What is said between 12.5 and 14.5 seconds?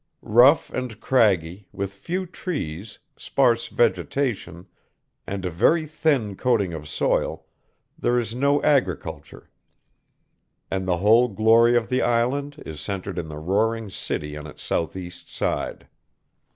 is centered in the roaring city on